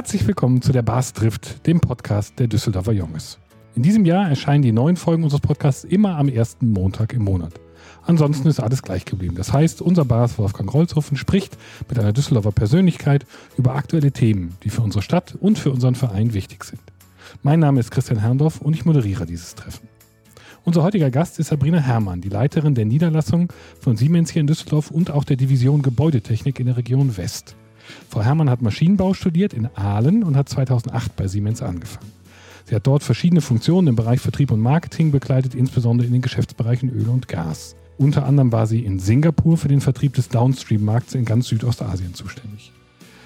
[0.00, 3.38] Herzlich willkommen zu der Bars trifft, dem Podcast der Düsseldorfer Junges.
[3.74, 7.52] In diesem Jahr erscheinen die neuen Folgen unseres Podcasts immer am ersten Montag im Monat.
[8.06, 9.34] Ansonsten ist alles gleich geblieben.
[9.34, 13.26] Das heißt, unser Bars Wolfgang Rolzhofen spricht mit einer Düsseldorfer Persönlichkeit
[13.58, 16.80] über aktuelle Themen, die für unsere Stadt und für unseren Verein wichtig sind.
[17.42, 19.86] Mein Name ist Christian Herrndorf und ich moderiere dieses Treffen.
[20.64, 24.90] Unser heutiger Gast ist Sabrina Herrmann, die Leiterin der Niederlassung von Siemens hier in Düsseldorf
[24.90, 27.54] und auch der Division Gebäudetechnik in der Region West.
[28.08, 32.10] Frau Herrmann hat Maschinenbau studiert in Aalen und hat 2008 bei Siemens angefangen.
[32.66, 36.88] Sie hat dort verschiedene Funktionen im Bereich Vertrieb und Marketing begleitet, insbesondere in den Geschäftsbereichen
[36.88, 37.74] Öl und Gas.
[37.98, 42.72] Unter anderem war sie in Singapur für den Vertrieb des Downstream-Markts in ganz Südostasien zuständig.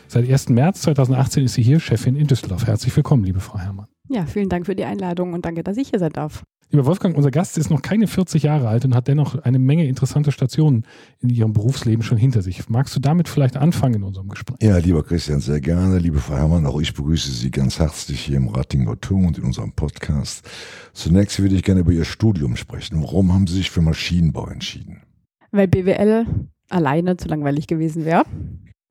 [0.08, 0.48] Seit 1.
[0.48, 2.66] März 2018 ist sie hier Chefin in Düsseldorf.
[2.66, 3.86] Herzlich willkommen, liebe Frau Herrmann.
[4.08, 6.44] Ja, vielen Dank für die Einladung und danke, dass ich hier sein darf.
[6.70, 9.86] Lieber Wolfgang, unser Gast ist noch keine 40 Jahre alt und hat dennoch eine Menge
[9.86, 10.84] interessante Stationen
[11.20, 12.68] in ihrem Berufsleben schon hinter sich.
[12.68, 14.58] Magst du damit vielleicht anfangen in unserem Gespräch?
[14.60, 15.98] Ja, lieber Christian, sehr gerne.
[15.98, 19.44] Liebe Frau Herrmann, auch ich begrüße Sie ganz herzlich hier im Ratinger Turm und in
[19.44, 20.48] unserem Podcast.
[20.92, 23.02] Zunächst würde ich gerne über Ihr Studium sprechen.
[23.02, 25.02] Warum haben Sie sich für Maschinenbau entschieden?
[25.52, 26.26] Weil BWL
[26.68, 28.24] alleine zu langweilig gewesen wäre.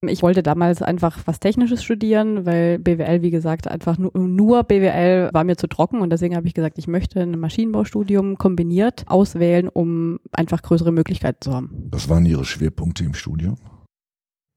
[0.08, 5.30] Ich wollte damals einfach was Technisches studieren, weil BWL, wie gesagt, einfach nur, nur BWL
[5.34, 9.70] war mir zu trocken und deswegen habe ich gesagt, ich möchte ein Maschinenbaustudium kombiniert auswählen,
[9.70, 11.90] um einfach größere Möglichkeiten zu haben.
[11.92, 13.56] Was waren Ihre Schwerpunkte im Studium?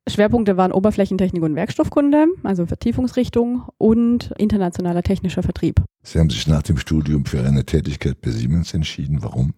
[0.09, 5.83] Schwerpunkte waren Oberflächentechnik und Werkstoffkunde, also Vertiefungsrichtung und internationaler technischer Vertrieb.
[6.05, 9.23] Sie haben sich nach dem Studium für eine Tätigkeit bei Siemens entschieden.
[9.23, 9.53] Warum?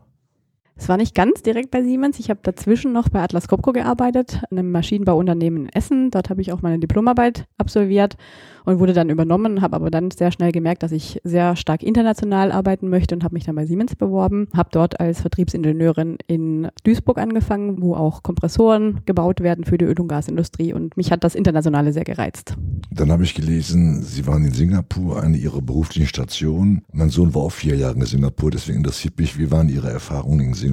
[0.79, 2.21] Es war nicht ganz direkt bei Siemens.
[2.21, 6.11] Ich habe dazwischen noch bei Atlas Copco gearbeitet, einem Maschinenbauunternehmen in Essen.
[6.13, 8.17] Dort habe ich auch meine Diplomarbeit absolviert
[8.65, 12.53] und wurde dann übernommen, habe aber dann sehr schnell gemerkt, dass ich sehr stark international
[12.53, 14.47] arbeiten möchte und habe mich dann bei Siemens beworben.
[14.55, 19.99] Habe dort als Vertriebsingenieurin in Duisburg angefangen, wo auch Kompressoren gebaut werden für die Öl-
[19.99, 22.55] und Gasindustrie und mich hat das Internationale sehr gereizt.
[22.91, 26.83] Dann habe ich gelesen, Sie waren in Singapur, eine Ihrer beruflichen Stationen.
[26.93, 30.41] Mein Sohn war auch vier Jahre in Singapur, deswegen interessiert mich, wie waren Ihre Erfahrungen
[30.41, 30.68] in Singapur?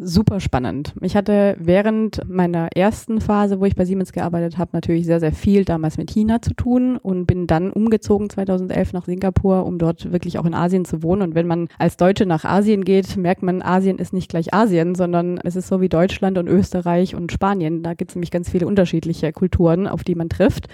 [0.00, 0.94] Super spannend.
[1.02, 5.32] Ich hatte während meiner ersten Phase, wo ich bei Siemens gearbeitet habe, natürlich sehr, sehr
[5.32, 10.10] viel damals mit China zu tun und bin dann umgezogen 2011 nach Singapur, um dort
[10.10, 11.22] wirklich auch in Asien zu wohnen.
[11.22, 14.94] Und wenn man als Deutsche nach Asien geht, merkt man, Asien ist nicht gleich Asien,
[14.94, 17.82] sondern es ist so wie Deutschland und Österreich und Spanien.
[17.82, 20.68] Da gibt es nämlich ganz viele unterschiedliche Kulturen, auf die man trifft.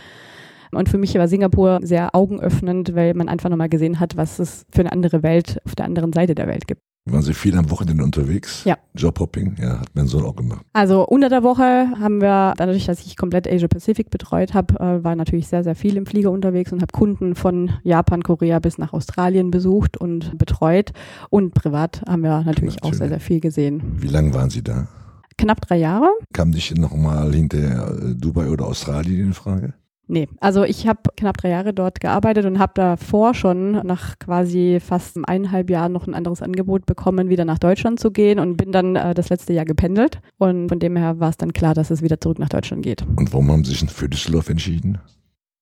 [0.72, 4.66] Und für mich war Singapur sehr augenöffnend, weil man einfach nochmal gesehen hat, was es
[4.70, 6.85] für eine andere Welt auf der anderen Seite der Welt gibt.
[7.08, 8.64] Waren Sie viel am Wochenende unterwegs?
[8.64, 8.76] Ja.
[8.96, 9.54] Jobhopping?
[9.60, 10.66] Ja, hat mein Sohn auch gemacht.
[10.72, 11.62] Also unter der Woche
[12.00, 15.76] haben wir, dadurch, dass ich komplett Asia Pacific betreut habe, äh, war natürlich sehr, sehr
[15.76, 20.36] viel im Flieger unterwegs und habe Kunden von Japan, Korea bis nach Australien besucht und
[20.36, 20.90] betreut.
[21.30, 22.82] Und privat haben wir natürlich, natürlich.
[22.82, 23.82] auch sehr, sehr viel gesehen.
[23.98, 24.88] Wie lange waren Sie da?
[25.38, 26.08] Knapp drei Jahre.
[26.32, 29.74] Kam nicht nochmal hinter Dubai oder Australien in Frage?
[30.08, 34.78] Nee, also ich habe knapp drei Jahre dort gearbeitet und habe davor schon nach quasi
[34.80, 38.70] fast eineinhalb Jahren noch ein anderes Angebot bekommen, wieder nach Deutschland zu gehen und bin
[38.70, 40.20] dann äh, das letzte Jahr gependelt.
[40.38, 43.02] Und von dem her war es dann klar, dass es wieder zurück nach Deutschland geht.
[43.16, 44.98] Und warum haben Sie sich für Düsseldorf entschieden?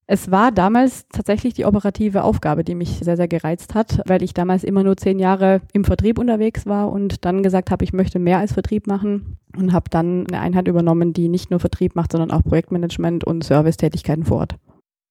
[0.07, 4.35] Es war damals tatsächlich die operative Aufgabe, die mich sehr, sehr gereizt hat, weil ich
[4.35, 8.19] damals immer nur zehn Jahre im Vertrieb unterwegs war und dann gesagt habe, ich möchte
[8.19, 12.13] mehr als Vertrieb machen und habe dann eine Einheit übernommen, die nicht nur Vertrieb macht,
[12.13, 14.57] sondern auch Projektmanagement und Servicetätigkeiten vor Ort.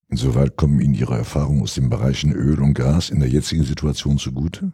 [0.09, 4.20] Insoweit kommen Ihnen Ihre Erfahrungen aus den Bereichen Öl und Gas in der jetzigen Situation
[4.20, 4.72] zugute?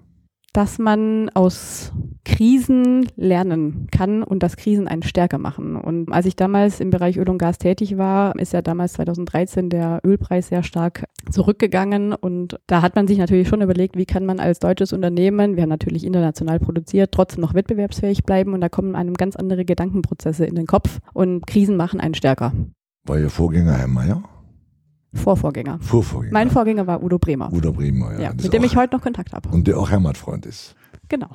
[0.53, 1.91] dass man aus
[2.25, 5.75] Krisen lernen kann und dass Krisen einen stärker machen.
[5.75, 9.69] Und als ich damals im Bereich Öl und Gas tätig war, ist ja damals 2013
[9.69, 12.13] der Ölpreis sehr stark zurückgegangen.
[12.13, 15.63] Und da hat man sich natürlich schon überlegt, wie kann man als deutsches Unternehmen, wir
[15.63, 18.53] haben natürlich international produziert, trotzdem noch wettbewerbsfähig bleiben.
[18.53, 20.99] Und da kommen einem ganz andere Gedankenprozesse in den Kopf.
[21.13, 22.53] Und Krisen machen einen stärker.
[23.05, 24.23] War Ihr Vorgänger Herr Mayer?
[25.13, 25.79] Vorvorgänger.
[25.81, 26.33] Vorvorgänger.
[26.33, 27.51] Mein Vorgänger war Udo Bremer.
[27.51, 28.19] Udo Bremer, ja.
[28.19, 29.49] ja mit dem ich heute noch Kontakt habe.
[29.49, 30.75] Und der auch Heimatfreund ist.
[31.09, 31.29] Genau.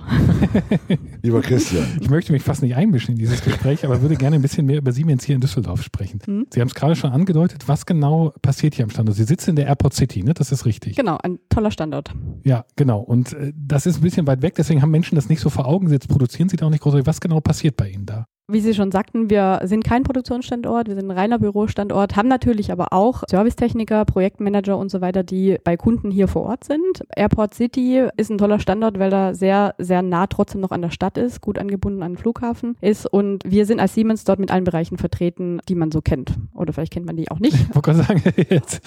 [1.23, 1.85] Lieber Christian.
[2.01, 4.79] Ich möchte mich fast nicht einmischen in dieses Gespräch, aber würde gerne ein bisschen mehr
[4.79, 6.21] über Siemens hier in Düsseldorf sprechen.
[6.27, 6.47] Mhm.
[6.51, 7.67] Sie haben es gerade schon angedeutet.
[7.67, 9.17] Was genau passiert hier am Standort?
[9.17, 10.33] Sie sitzen in der Airport City, ne?
[10.33, 10.95] Das ist richtig.
[10.95, 12.15] Genau, ein toller Standort.
[12.45, 13.01] Ja, genau.
[13.01, 15.67] Und äh, das ist ein bisschen weit weg, deswegen haben Menschen das nicht so vor
[15.67, 15.91] Augen.
[15.91, 16.95] Jetzt produzieren Sie da auch nicht groß.
[17.05, 18.27] Was genau passiert bei Ihnen da?
[18.47, 22.71] Wie Sie schon sagten, wir sind kein Produktionsstandort, wir sind ein reiner Bürostandort, haben natürlich
[22.71, 27.05] aber auch Servicetechniker, Projektmanager und so weiter, die bei Kunden hier vor Ort sind.
[27.17, 30.91] Airport City ist ein toller Standort, weil er sehr, sehr nah trotzdem noch an der
[30.91, 34.51] Stadt ist, gut angebunden an den Flughafen ist und wir sind als Siemens dort mit
[34.51, 36.35] allen Bereichen vertreten, die man so kennt.
[36.53, 37.57] Oder vielleicht kennt man die auch nicht.
[37.71, 38.83] Ich wollte sagen, jetzt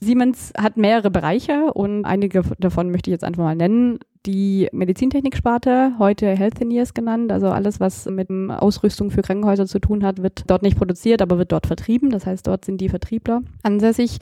[0.00, 4.00] Siemens hat mehrere Bereiche und einige davon möchte ich jetzt einfach mal nennen.
[4.26, 10.20] Die Medizintechniksparte, heute Healthineers genannt, also alles, was mit Ausrüstung für Krankenhäuser zu tun hat,
[10.20, 12.10] wird dort nicht produziert, aber wird dort vertrieben.
[12.10, 14.18] Das heißt, dort sind die Vertriebler ansässig.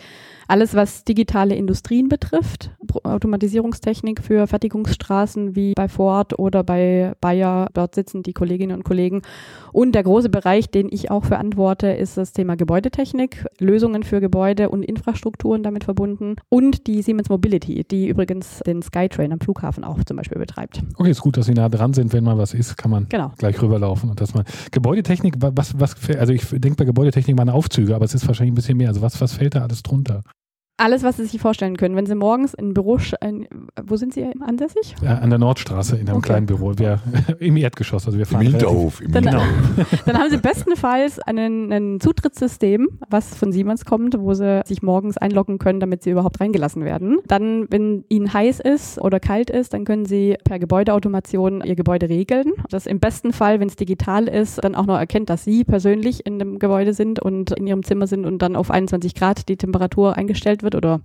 [0.47, 2.71] Alles, was digitale Industrien betrifft,
[3.03, 9.23] Automatisierungstechnik für Fertigungsstraßen wie bei Ford oder bei Bayer, dort sitzen die Kolleginnen und Kollegen.
[9.73, 14.69] Und der große Bereich, den ich auch verantworte, ist das Thema Gebäudetechnik, Lösungen für Gebäude
[14.69, 19.94] und Infrastrukturen damit verbunden und die Siemens Mobility, die übrigens den Skytrain am Flughafen auch
[20.05, 20.83] zum Beispiel betreibt.
[20.97, 22.13] Okay, ist gut, dass Sie nah dran sind.
[22.13, 23.33] Wenn mal was ist, kann man genau.
[23.39, 24.45] gleich rüberlaufen und das mal.
[24.71, 28.57] Gebäudetechnik, was, was, also ich denke bei Gebäudetechnik meine Aufzüge, aber es ist wahrscheinlich ein
[28.57, 28.89] bisschen mehr.
[28.89, 30.23] Also was, was fällt da alles drunter?
[30.77, 31.95] Alles, was Sie sich vorstellen können.
[31.95, 33.47] Wenn Sie morgens in Büro, in,
[33.81, 34.97] wo sind Sie ansässig?
[35.01, 36.31] Ja, an der Nordstraße in einem okay.
[36.31, 36.73] kleinen Büro.
[36.77, 36.99] Wir,
[37.39, 38.07] Im Erdgeschoss.
[38.07, 39.01] Also wir fahren Im Hinterhof.
[39.01, 39.25] Im dann,
[40.07, 45.17] dann haben Sie bestenfalls einen, ein Zutrittssystem, was von Siemens kommt, wo Sie sich morgens
[45.17, 47.19] einloggen können, damit Sie überhaupt reingelassen werden.
[47.29, 52.09] Dann, wenn Ihnen heiß ist oder kalt ist, dann können Sie per Gebäudeautomation Ihr Gebäude
[52.09, 52.51] regeln.
[52.69, 56.27] Das im besten Fall, wenn es digital ist, dann auch noch erkennt, dass Sie persönlich
[56.27, 59.57] in dem Gebäude sind und in Ihrem Zimmer sind und dann auf 21 Grad die
[59.57, 61.03] Temperatur eingestellt wird oder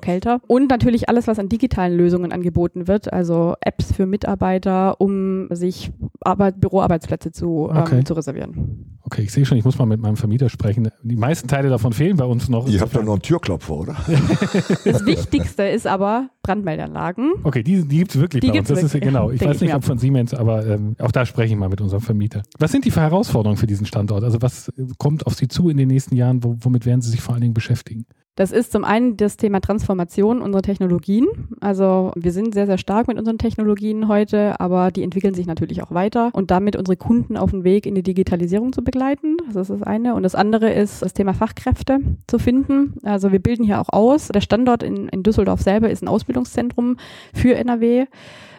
[0.00, 0.40] kälter.
[0.46, 5.90] Und natürlich alles, was an digitalen Lösungen angeboten wird, also Apps für Mitarbeiter, um sich
[6.20, 7.98] Arbeit, Büroarbeitsplätze zu, ähm, okay.
[7.98, 8.98] ähm, zu reservieren.
[9.02, 10.90] Okay, ich sehe schon, ich muss mal mit meinem Vermieter sprechen.
[11.02, 12.68] Die meisten Teile davon fehlen bei uns noch.
[12.68, 13.96] Ihr habt doch noch einen Türklopfer, oder?
[14.84, 17.32] das Wichtigste ist aber Brandmeldeanlagen.
[17.42, 18.68] Okay, die, die gibt es wirklich die bei uns.
[18.68, 18.94] Das wirklich.
[18.94, 19.30] ist genau.
[19.38, 22.02] Ich weiß nicht, ob von Siemens, aber ähm, auch da spreche ich mal mit unserem
[22.02, 22.42] Vermieter.
[22.58, 24.24] Was sind die Herausforderungen für diesen Standort?
[24.24, 26.40] Also was kommt auf Sie zu in den nächsten Jahren?
[26.42, 28.04] Womit werden Sie sich vor allen Dingen beschäftigen?
[28.38, 31.26] Das ist zum einen das Thema Transformation unserer Technologien.
[31.60, 35.82] Also wir sind sehr, sehr stark mit unseren Technologien heute, aber die entwickeln sich natürlich
[35.82, 39.38] auch weiter und damit unsere Kunden auf den Weg in die Digitalisierung zu begleiten.
[39.48, 40.14] Das ist das eine.
[40.14, 41.98] Und das andere ist das Thema Fachkräfte
[42.28, 42.94] zu finden.
[43.02, 44.28] Also wir bilden hier auch aus.
[44.28, 46.96] Der Standort in, in Düsseldorf selber ist ein Ausbildungszentrum
[47.34, 48.06] für NRW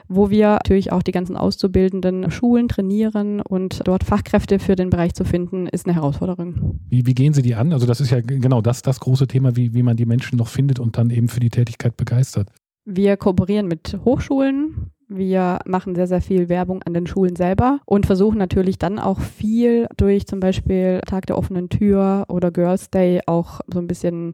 [0.09, 5.13] wo wir natürlich auch die ganzen Auszubildenden schulen, trainieren und dort Fachkräfte für den Bereich
[5.13, 6.79] zu finden, ist eine Herausforderung.
[6.89, 7.71] Wie, wie gehen Sie die an?
[7.71, 10.47] Also das ist ja genau das, das große Thema, wie, wie man die Menschen noch
[10.47, 12.49] findet und dann eben für die Tätigkeit begeistert.
[12.85, 18.07] Wir kooperieren mit Hochschulen, wir machen sehr, sehr viel Werbung an den Schulen selber und
[18.07, 23.21] versuchen natürlich dann auch viel durch zum Beispiel Tag der offenen Tür oder Girls Day
[23.27, 24.33] auch so ein bisschen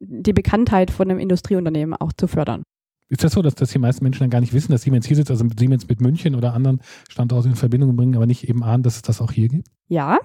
[0.00, 2.62] die Bekanntheit von einem Industrieunternehmen auch zu fördern.
[3.08, 5.16] Ist das so, dass, dass die meisten Menschen dann gar nicht wissen, dass Siemens hier
[5.16, 8.82] sitzt, also Siemens mit München oder anderen Standorten in Verbindung bringen, aber nicht eben ahnen,
[8.82, 9.68] dass es das auch hier gibt?
[9.88, 10.18] Ja,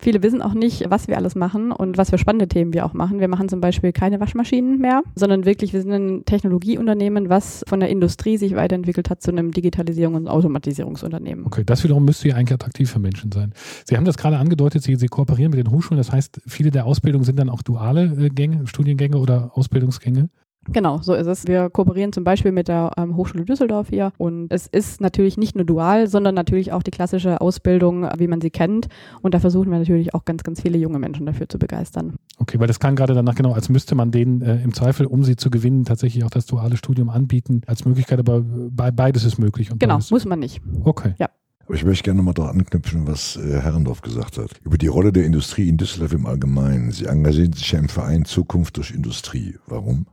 [0.00, 2.92] Viele wissen auch nicht, was wir alles machen und was für spannende Themen wir auch
[2.92, 3.18] machen.
[3.18, 7.80] Wir machen zum Beispiel keine Waschmaschinen mehr, sondern wirklich, wir sind ein Technologieunternehmen, was von
[7.80, 11.46] der Industrie sich weiterentwickelt hat zu einem Digitalisierung- und Automatisierungsunternehmen.
[11.46, 13.52] Okay, das wiederum müsste ja eigentlich attraktiv für Menschen sein.
[13.86, 15.98] Sie haben das gerade angedeutet, Sie, Sie kooperieren mit den Hochschulen.
[15.98, 20.30] Das heißt, viele der Ausbildungen sind dann auch duale äh, Gänge, Studiengänge oder Ausbildungsgänge?
[20.72, 21.46] Genau, so ist es.
[21.46, 25.56] Wir kooperieren zum Beispiel mit der ähm, Hochschule Düsseldorf hier und es ist natürlich nicht
[25.56, 28.88] nur dual, sondern natürlich auch die klassische Ausbildung, wie man sie kennt.
[29.22, 32.16] Und da versuchen wir natürlich auch ganz, ganz viele junge Menschen dafür zu begeistern.
[32.38, 35.24] Okay, weil das kann gerade danach genau, als müsste man denen äh, im Zweifel, um
[35.24, 39.38] sie zu gewinnen, tatsächlich auch das duale Studium anbieten als Möglichkeit, aber be beides ist
[39.38, 39.70] möglich.
[39.78, 40.60] genau, muss man nicht.
[40.84, 41.14] Okay.
[41.18, 41.28] Ja.
[41.66, 44.50] Aber ich möchte gerne nochmal daran anknüpfen, was äh, Herrendorf gesagt hat.
[44.64, 46.92] Über die Rolle der Industrie in Düsseldorf im Allgemeinen.
[46.92, 49.56] Sie engagieren sich ja im Verein Zukunft durch Industrie.
[49.66, 50.06] Warum?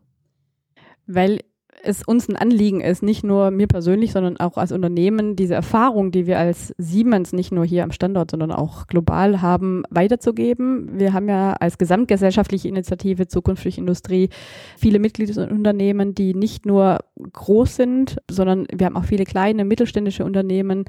[1.07, 1.39] Weil
[1.85, 6.11] es uns ein Anliegen ist, nicht nur mir persönlich, sondern auch als Unternehmen, diese Erfahrung,
[6.11, 10.99] die wir als Siemens nicht nur hier am Standort, sondern auch global haben, weiterzugeben.
[10.99, 14.29] Wir haben ja als gesamtgesellschaftliche Initiative Zukunft durch Industrie
[14.77, 16.99] viele Mitgliedsunternehmen, die nicht nur
[17.33, 20.85] groß sind, sondern wir haben auch viele kleine mittelständische Unternehmen,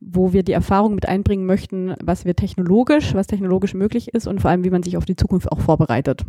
[0.00, 4.40] wo wir die Erfahrung mit einbringen möchten, was wir technologisch, was technologisch möglich ist und
[4.40, 6.24] vor allem, wie man sich auf die Zukunft auch vorbereitet.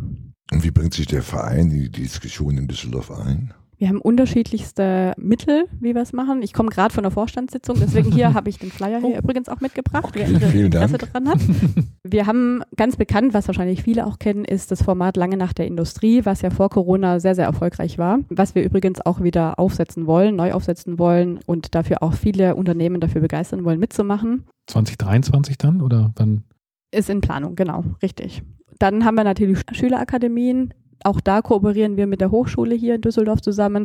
[0.52, 3.54] Und wie bringt sich der Verein in die Diskussion in Düsseldorf ein?
[3.80, 6.42] Wir haben unterschiedlichste Mittel, wie wir es machen.
[6.42, 9.18] Ich komme gerade von der Vorstandssitzung, deswegen hier habe ich den Flyer hier oh.
[9.18, 11.40] übrigens auch mitgebracht, okay, wer Interesse daran hat.
[12.02, 15.66] Wir haben ganz bekannt, was wahrscheinlich viele auch kennen, ist das Format Lange nach der
[15.66, 18.18] Industrie, was ja vor Corona sehr, sehr erfolgreich war.
[18.28, 23.00] Was wir übrigens auch wieder aufsetzen wollen, neu aufsetzen wollen und dafür auch viele Unternehmen
[23.00, 24.44] dafür begeistern wollen, mitzumachen.
[24.66, 26.44] 2023 dann oder wann?
[26.90, 28.42] Ist in Planung, genau, richtig.
[28.78, 30.74] Dann haben wir natürlich Schülerakademien.
[31.04, 33.84] Auch da kooperieren wir mit der Hochschule hier in Düsseldorf zusammen,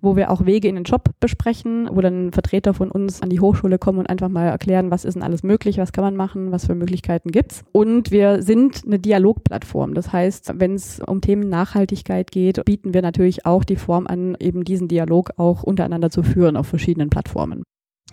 [0.00, 3.40] wo wir auch Wege in den Job besprechen, wo dann Vertreter von uns an die
[3.40, 6.52] Hochschule kommen und einfach mal erklären, was ist denn alles möglich, was kann man machen,
[6.52, 7.64] was für Möglichkeiten gibt's.
[7.72, 9.94] Und wir sind eine Dialogplattform.
[9.94, 14.36] Das heißt, wenn es um Themen Nachhaltigkeit geht, bieten wir natürlich auch die Form an,
[14.38, 17.62] eben diesen Dialog auch untereinander zu führen auf verschiedenen Plattformen.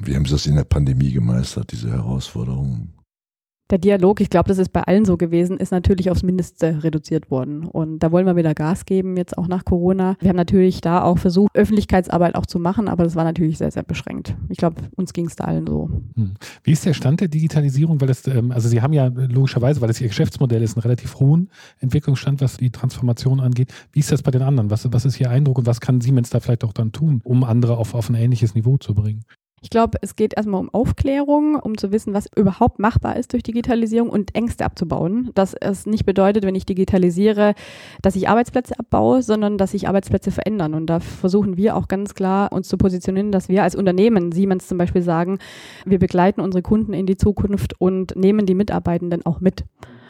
[0.02, 2.94] Wie haben Sie das in der Pandemie gemeistert, diese Herausforderungen?
[3.72, 7.32] Der Dialog, ich glaube, das ist bei allen so gewesen, ist natürlich aufs Mindeste reduziert
[7.32, 7.66] worden.
[7.66, 10.18] Und da wollen wir wieder Gas geben, jetzt auch nach Corona.
[10.20, 13.72] Wir haben natürlich da auch versucht, Öffentlichkeitsarbeit auch zu machen, aber das war natürlich sehr,
[13.72, 14.36] sehr beschränkt.
[14.50, 15.90] Ich glaube, uns ging es da allen so.
[16.16, 16.36] Hm.
[16.64, 18.00] Wie ist der Stand der Digitalisierung?
[18.00, 21.20] Weil das, ähm, also Sie haben ja logischerweise, weil das Ihr Geschäftsmodell ist, einen relativ
[21.20, 23.74] hohen Entwicklungsstand, was die Transformation angeht.
[23.92, 24.70] Wie ist das bei den anderen?
[24.70, 27.44] Was, was ist Ihr Eindruck und was kann Siemens da vielleicht auch dann tun, um
[27.44, 29.24] andere auf, auf ein ähnliches Niveau zu bringen?
[29.66, 33.42] Ich glaube, es geht erstmal um Aufklärung, um zu wissen, was überhaupt machbar ist durch
[33.42, 35.32] Digitalisierung und Ängste abzubauen.
[35.34, 37.56] Dass es nicht bedeutet, wenn ich digitalisiere,
[38.04, 40.76] dass ich Arbeitsplätze abbaue, sondern dass sich Arbeitsplätze verändern.
[40.76, 44.68] Und da versuchen wir auch ganz klar uns zu positionieren, dass wir als Unternehmen, Siemens
[44.68, 45.40] zum Beispiel sagen,
[45.84, 49.64] wir begleiten unsere Kunden in die Zukunft und nehmen die Mitarbeitenden auch mit.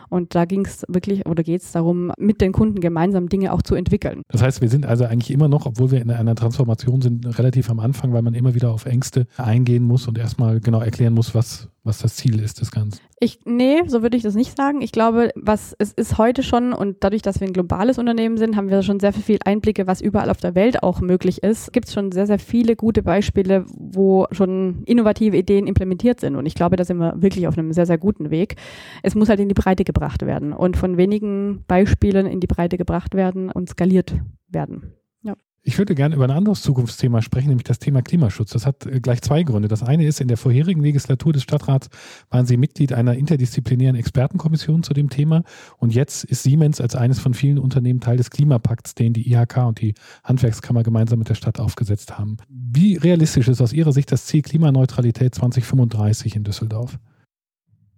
[0.09, 3.61] Und da ging es wirklich oder geht es darum, mit den Kunden gemeinsam Dinge auch
[3.61, 4.21] zu entwickeln.
[4.29, 7.69] Das heißt, wir sind also eigentlich immer noch, obwohl wir in einer Transformation sind, relativ
[7.69, 11.35] am Anfang, weil man immer wieder auf Ängste eingehen muss und erstmal genau erklären muss,
[11.35, 12.99] was, was das Ziel ist des Ganzen.
[13.25, 14.83] Ich, nee, so würde ich das nicht sagen.
[14.83, 18.55] Ich glaube, was es ist heute schon und dadurch, dass wir ein globales Unternehmen sind,
[18.55, 21.73] haben wir schon sehr viel Einblicke, was überall auf der Welt auch möglich ist.
[21.73, 26.35] Gibt es schon sehr, sehr viele gute Beispiele, wo schon innovative Ideen implementiert sind.
[26.35, 28.57] Und ich glaube, da sind wir wirklich auf einem sehr, sehr guten Weg.
[29.01, 32.77] Es muss halt in die Breite gebracht werden und von wenigen Beispielen in die Breite
[32.77, 34.13] gebracht werden und skaliert
[34.49, 34.93] werden.
[35.67, 38.51] Ich würde gerne über ein anderes Zukunftsthema sprechen, nämlich das Thema Klimaschutz.
[38.51, 39.67] Das hat äh, gleich zwei Gründe.
[39.67, 41.89] Das eine ist, in der vorherigen Legislatur des Stadtrats
[42.29, 45.41] waren Sie Mitglied einer interdisziplinären Expertenkommission zu dem Thema.
[45.77, 49.57] Und jetzt ist Siemens als eines von vielen Unternehmen Teil des Klimapakts, den die IHK
[49.65, 52.37] und die Handwerkskammer gemeinsam mit der Stadt aufgesetzt haben.
[52.47, 56.99] Wie realistisch ist aus Ihrer Sicht das Ziel Klimaneutralität 2035 in Düsseldorf?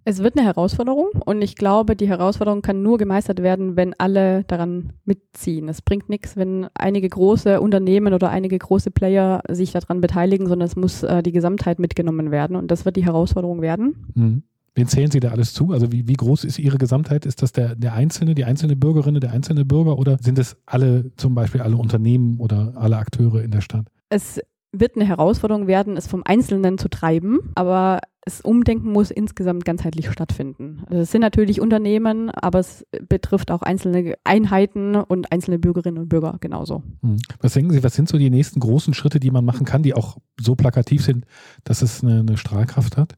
[0.04, 4.44] Es wird eine Herausforderung und ich glaube, die Herausforderung kann nur gemeistert werden, wenn alle
[4.44, 5.68] daran mitziehen.
[5.68, 10.66] Es bringt nichts, wenn einige große Unternehmen oder einige große Player sich daran beteiligen, sondern
[10.66, 14.06] es muss äh, die Gesamtheit mitgenommen werden und das wird die Herausforderung werden.
[14.14, 14.42] Mhm.
[14.78, 15.72] Wen zählen Sie da alles zu?
[15.72, 17.26] Also wie, wie groß ist Ihre Gesamtheit?
[17.26, 21.10] Ist das der, der Einzelne, die einzelne Bürgerin, der einzelne Bürger oder sind es alle,
[21.16, 23.86] zum Beispiel alle Unternehmen oder alle Akteure in der Stadt?
[24.08, 24.40] Es
[24.72, 30.10] wird eine Herausforderung werden, es vom Einzelnen zu treiben, aber das Umdenken muss insgesamt ganzheitlich
[30.10, 30.82] stattfinden.
[30.86, 36.08] Also es sind natürlich Unternehmen, aber es betrifft auch einzelne Einheiten und einzelne Bürgerinnen und
[36.10, 36.82] Bürger genauso.
[37.02, 37.16] Hm.
[37.40, 39.94] Was denken Sie, was sind so die nächsten großen Schritte, die man machen kann, die
[39.94, 41.24] auch so plakativ sind,
[41.64, 43.14] dass es eine, eine Strahlkraft hat?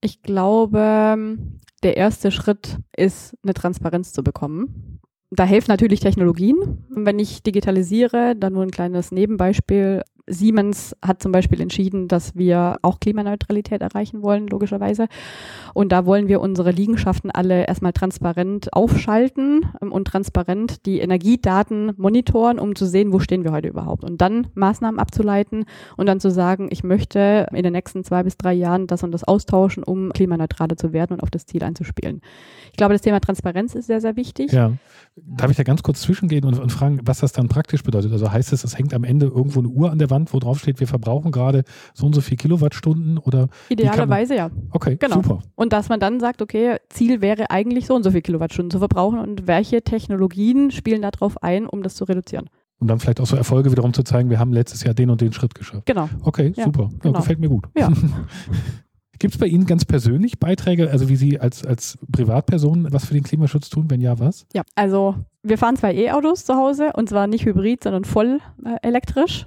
[0.00, 1.38] Ich glaube,
[1.84, 5.00] der erste Schritt ist, eine Transparenz zu bekommen.
[5.30, 6.84] Da helfen natürlich Technologien.
[6.88, 10.02] Wenn ich digitalisiere, dann nur ein kleines Nebenbeispiel.
[10.26, 15.06] Siemens hat zum Beispiel entschieden, dass wir auch Klimaneutralität erreichen wollen, logischerweise.
[15.72, 21.92] Und da wollen wir unsere Liegenschaften alle erstmal transparent aufschalten ähm, und transparent die Energiedaten
[21.96, 24.04] monitoren, um zu sehen, wo stehen wir heute überhaupt.
[24.04, 25.64] Und dann Maßnahmen abzuleiten
[25.96, 29.12] und dann zu sagen, ich möchte in den nächsten zwei bis drei Jahren das und
[29.12, 32.20] das austauschen, um klimaneutraler zu werden und auf das Ziel einzuspielen.
[32.70, 34.52] Ich glaube, das Thema Transparenz ist sehr, sehr wichtig.
[34.52, 34.72] Ja.
[35.16, 38.12] Darf ich da ganz kurz zwischengehen und, und fragen, was das dann praktisch bedeutet?
[38.12, 40.38] Also heißt es, es hängt am Ende irgendwo eine Uhr an der Wand Wand, wo
[40.38, 43.48] drauf steht, wir verbrauchen gerade so und so viel Kilowattstunden oder?
[43.68, 44.50] Idealerweise ja.
[44.70, 45.16] Okay, genau.
[45.16, 45.42] super.
[45.54, 48.78] Und dass man dann sagt, okay, Ziel wäre eigentlich so und so viel Kilowattstunden zu
[48.78, 52.48] verbrauchen und welche Technologien spielen darauf ein, um das zu reduzieren.
[52.78, 55.20] Und dann vielleicht auch so Erfolge wiederum zu zeigen, wir haben letztes Jahr den und
[55.20, 55.86] den Schritt geschafft.
[55.86, 56.08] Genau.
[56.22, 56.88] Okay, ja, super.
[56.92, 57.18] Ja, genau.
[57.18, 57.66] Gefällt mir gut.
[57.76, 57.90] Ja.
[59.18, 63.14] Gibt es bei Ihnen ganz persönlich Beiträge, also wie Sie als, als Privatperson was für
[63.14, 63.86] den Klimaschutz tun?
[63.88, 64.46] Wenn ja, was?
[64.52, 68.76] Ja, also wir fahren zwei E-Autos zu Hause und zwar nicht hybrid, sondern voll äh,
[68.86, 69.46] elektrisch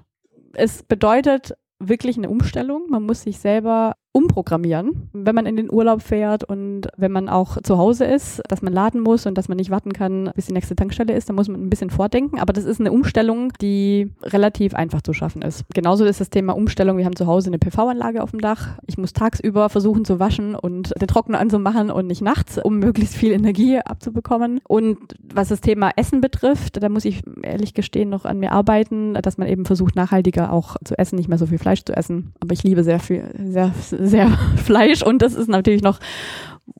[0.54, 2.90] es bedeutet wirklich eine Umstellung.
[2.90, 7.62] Man muss sich selber umprogrammieren, wenn man in den Urlaub fährt und wenn man auch
[7.62, 10.54] zu Hause ist, dass man laden muss und dass man nicht warten kann, bis die
[10.54, 12.40] nächste Tankstelle ist, dann muss man ein bisschen vordenken.
[12.40, 15.64] Aber das ist eine Umstellung, die relativ einfach zu schaffen ist.
[15.74, 16.98] Genauso ist das Thema Umstellung.
[16.98, 18.80] Wir haben zu Hause eine PV-Anlage auf dem Dach.
[18.88, 23.16] Ich muss tagsüber versuchen zu waschen und den Trockner anzumachen und nicht nachts, um möglichst
[23.16, 24.60] viel Energie abzubekommen.
[24.68, 24.98] Und
[25.32, 29.38] was das Thema Essen betrifft, da muss ich ehrlich gestehen noch an mir arbeiten, dass
[29.38, 32.34] man eben versucht, nachhaltiger auch zu essen, nicht mehr so viel Fleisch zu essen.
[32.40, 34.09] Aber ich liebe sehr viel, sehr sehr
[34.58, 36.00] Fleisch und das ist natürlich noch,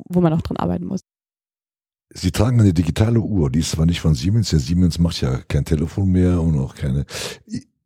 [0.10, 1.02] wo man noch dran arbeiten muss.
[2.12, 5.38] Sie tragen eine digitale Uhr, die ist zwar nicht von Siemens, der Siemens macht ja
[5.48, 7.06] kein Telefon mehr und auch keine.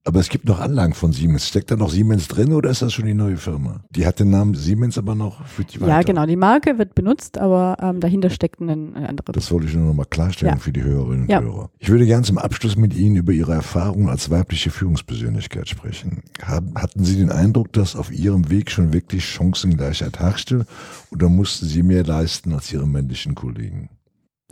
[0.05, 1.47] Aber es gibt noch Anlagen von Siemens.
[1.47, 3.79] Steckt da noch Siemens drin oder ist das schon die neue Firma?
[3.89, 5.91] Die hat den Namen Siemens aber noch für die weiter.
[5.91, 6.25] Ja, genau.
[6.25, 9.33] Die Marke wird benutzt, aber ähm, dahinter steckt ein, anderes.
[9.33, 10.59] Das wollte ich nur noch mal klarstellen ja.
[10.59, 11.41] für die Hörerinnen und ja.
[11.41, 11.69] Hörer.
[11.79, 16.23] Ich würde gerne zum Abschluss mit Ihnen über Ihre Erfahrungen als weibliche Führungspersönlichkeit sprechen.
[16.41, 20.65] hatten Sie den Eindruck, dass auf Ihrem Weg schon wirklich Chancengleichheit herrschte
[21.11, 23.89] oder mussten Sie mehr leisten als Ihre männlichen Kollegen?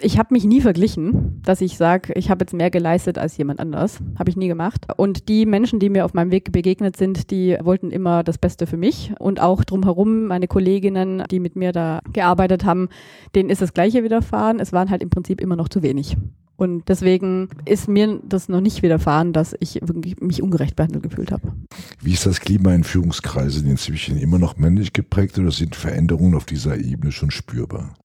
[0.04, 3.60] Ich habe mich nie verglichen, dass ich sage, ich habe jetzt mehr geleistet als jemand
[3.60, 4.00] anders.
[4.18, 4.88] Habe ich nie gemacht.
[4.98, 8.66] Und die Menschen, die mir auf meinem Weg begegnet sind, die wollten immer das Beste
[8.66, 9.14] für mich.
[9.20, 12.90] Und auch drumherum, meine Kolleginnen, die mit mir da gearbeitet haben,
[13.36, 14.60] denen ist das Gleiche widerfahren.
[14.60, 16.18] Es waren halt im Prinzip immer noch zu wenig.
[16.58, 19.82] Und deswegen ist mir das noch nicht widerfahren, dass ich
[20.20, 21.54] mich ungerecht behandelt gefühlt habe.
[22.02, 26.46] Wie ist das Klima in Führungskreisen inzwischen immer noch männlich geprägt oder sind Veränderungen auf
[26.46, 27.96] dieser Ebene schon spürbar?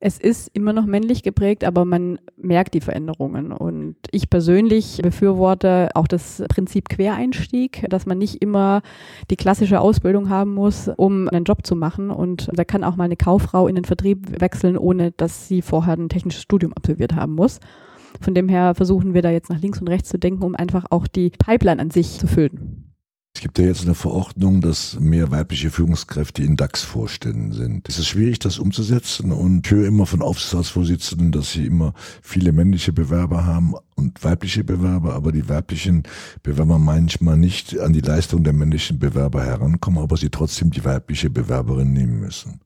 [0.00, 3.50] Es ist immer noch männlich geprägt, aber man merkt die Veränderungen.
[3.50, 8.82] Und ich persönlich befürworte auch das Prinzip Quereinstieg, dass man nicht immer
[9.28, 12.10] die klassische Ausbildung haben muss, um einen Job zu machen.
[12.10, 15.94] Und da kann auch mal eine Kauffrau in den Vertrieb wechseln, ohne dass sie vorher
[15.94, 17.58] ein technisches Studium absolviert haben muss.
[18.20, 20.86] Von dem her versuchen wir da jetzt nach links und rechts zu denken, um einfach
[20.90, 22.87] auch die Pipeline an sich zu füllen.
[23.38, 27.88] Es gibt ja jetzt eine Verordnung, dass mehr weibliche Führungskräfte in DAX-Vorständen sind.
[27.88, 29.30] Ist es schwierig, das umzusetzen?
[29.30, 34.64] Und ich höre immer von Aufsichtsratsvorsitzenden, dass sie immer viele männliche Bewerber haben und weibliche
[34.64, 36.02] Bewerber, aber die weiblichen
[36.42, 41.30] Bewerber manchmal nicht an die Leistung der männlichen Bewerber herankommen, aber sie trotzdem die weibliche
[41.30, 42.58] Bewerberin nehmen müssen.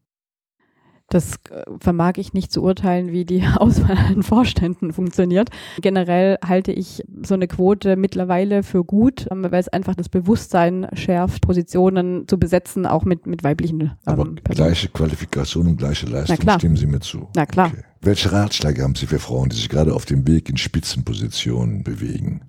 [1.12, 5.50] Das äh, vermag ich nicht zu urteilen, wie die Auswahl an Vorständen funktioniert.
[5.82, 10.88] Generell halte ich so eine Quote mittlerweile für gut, ähm, weil es einfach das Bewusstsein
[10.94, 16.50] schärft, Positionen zu besetzen, auch mit, mit weiblichen ähm, Aber gleiche Qualifikation und gleiche Leistung,
[16.56, 17.28] stimmen Sie mir zu.
[17.36, 17.66] Na klar.
[17.66, 17.82] Okay.
[18.00, 22.40] Welche Ratschläge haben Sie für Frauen, die sich gerade auf dem Weg in Spitzenpositionen bewegen?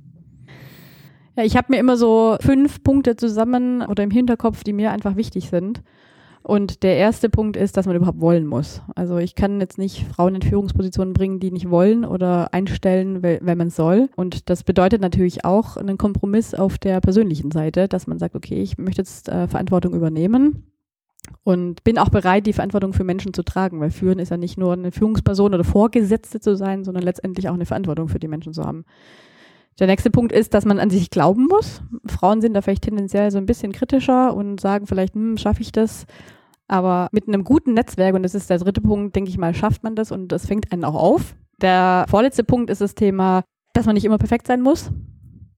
[1.36, 5.18] Ja, ich habe mir immer so fünf Punkte zusammen oder im Hinterkopf, die mir einfach
[5.18, 5.82] wichtig sind.
[6.44, 8.82] Und der erste Punkt ist, dass man überhaupt wollen muss.
[8.96, 13.58] Also ich kann jetzt nicht Frauen in Führungspositionen bringen, die nicht wollen oder einstellen, wenn
[13.58, 14.10] man soll.
[14.18, 18.62] Und das bedeutet natürlich auch einen Kompromiss auf der persönlichen Seite, dass man sagt, okay,
[18.62, 20.68] ich möchte jetzt äh, Verantwortung übernehmen.
[21.46, 24.58] Und bin auch bereit, die Verantwortung für Menschen zu tragen, weil führen ist ja nicht
[24.58, 28.54] nur eine Führungsperson oder Vorgesetzte zu sein, sondern letztendlich auch eine Verantwortung für die Menschen
[28.54, 28.84] zu haben.
[29.80, 31.82] Der nächste Punkt ist, dass man an sich glauben muss.
[32.06, 35.72] Frauen sind da vielleicht tendenziell so ein bisschen kritischer und sagen vielleicht, hm, schaffe ich
[35.72, 36.06] das?
[36.68, 39.84] Aber mit einem guten Netzwerk, und das ist der dritte Punkt, denke ich mal, schafft
[39.84, 41.36] man das und das fängt einen auch auf.
[41.62, 44.92] Der vorletzte Punkt ist das Thema, dass man nicht immer perfekt sein muss.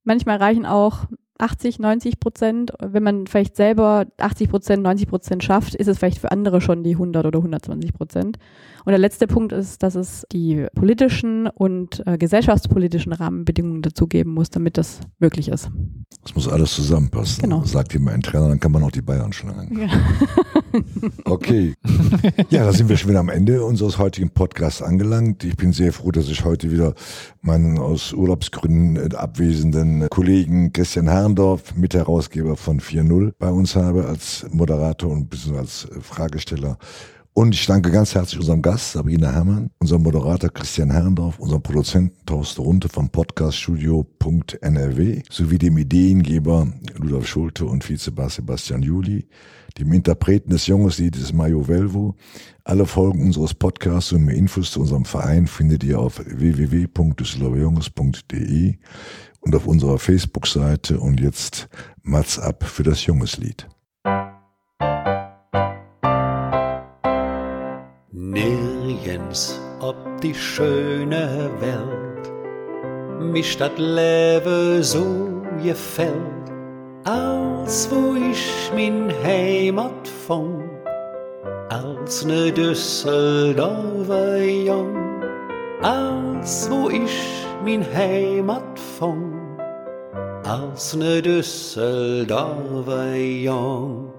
[0.03, 1.05] Manchmal reichen auch
[1.38, 2.74] 80, 90 Prozent.
[2.79, 6.84] Wenn man vielleicht selber 80 Prozent, 90 Prozent schafft, ist es vielleicht für andere schon
[6.84, 8.38] die 100 oder 120 Prozent.
[8.86, 14.32] Und der letzte Punkt ist, dass es die politischen und äh, gesellschaftspolitischen Rahmenbedingungen dazu geben
[14.34, 15.71] muss, damit das möglich ist.
[16.24, 17.41] Das muss alles zusammenpassen.
[17.41, 17.63] Genau.
[17.63, 19.80] Sagt immer ein Trainer, dann kann man auch die Bayern schlagen.
[19.80, 19.89] Ja.
[21.26, 21.74] okay.
[22.50, 25.43] Ja, da sind wir schon wieder am Ende unseres heutigen Podcasts angelangt.
[25.43, 26.93] Ich bin sehr froh, dass ich heute wieder
[27.41, 34.45] meinen aus Urlaubsgründen äh, abwesenden Kollegen Christian Herrndorf, Mitherausgeber von 4.0, bei uns habe als
[34.52, 36.78] Moderator und bisschen als äh, Fragesteller.
[37.38, 42.26] Und ich danke ganz herzlich unserem Gast Sabrina Herrmann, unserem Moderator Christian Herrndorf, unserem Produzenten
[42.26, 49.28] Thorsten Runte vom Podcaststudio.nrw sowie dem Ideengeber Ludolf Schulte und Vizebass Sebastian Juli,
[49.78, 52.15] dem Interpreten des Jungesliedes Mayo Velvo.
[52.63, 58.78] Alle Folgen unseres Podcasts und mehr Infos zu unserem Verein findet ihr auf www.düsseldorferjunges.de
[59.41, 61.67] und auf unserer Facebook-Seite und jetzt
[62.02, 63.67] Mats ab für das Jungeslied.
[69.06, 72.32] Nirgends ob die schöne Welt
[73.20, 75.06] mich dat Leben so
[75.63, 76.52] gefällt,
[77.04, 80.63] als wo ich min Heimat fand,
[81.70, 85.22] als ne Düsseldorfer Jung,
[85.82, 89.60] als wo ich min Heimat fand,
[90.44, 94.14] als ne Düsseldorfer Jung.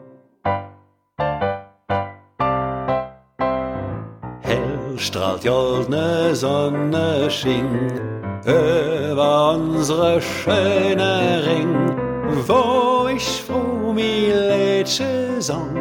[5.36, 7.90] Strahlt goldne Sonne schien
[8.44, 11.96] über unsere schöne Ring,
[12.46, 15.76] wo ich froh mi Lädsche sang,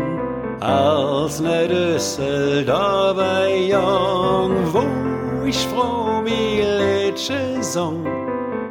[0.60, 8.06] als ne Düsseldorfer Jung, wo ich froh mi Lädsche sang,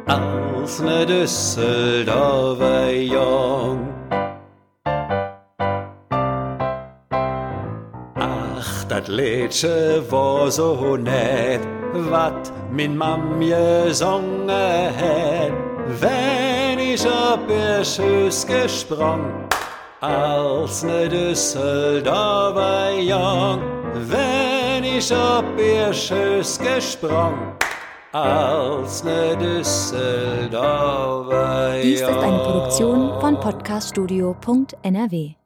[0.07, 3.87] als ne Düsseldorfer Jung.
[9.05, 11.59] Dat Liedje war so nett,
[12.09, 14.49] wat min Mam gesungen
[14.95, 15.51] het,
[16.01, 19.47] wenn ich op ihr Schüss gesprung,
[20.01, 23.61] als ne Düsseldorfer Jung,
[24.09, 27.33] wenn ich op ihr Schüss gesprung,
[28.11, 31.83] als ne Düsseldorfer Jung.
[31.83, 35.44] Dies ist eine Produktion von podcaststudio.nrw.